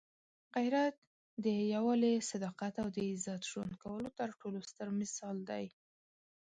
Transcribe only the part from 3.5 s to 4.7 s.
ژوند کولو تر ټولو